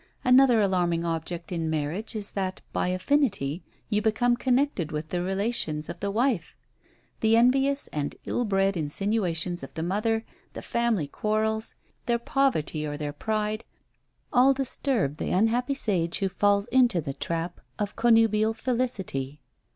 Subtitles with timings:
[0.23, 5.89] Another alarming object in marriage is that, by affinity, you become connected with the relations
[5.89, 6.55] of the wife.
[7.19, 11.75] The envious and ill bred insinuations of the mother, the family quarrels,
[12.07, 13.63] their poverty or their pride,
[14.33, 19.39] all disturb the unhappy sage who falls into the trap of connubial felicity!